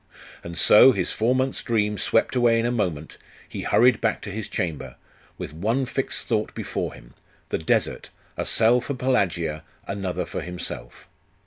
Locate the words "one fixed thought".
5.53-6.55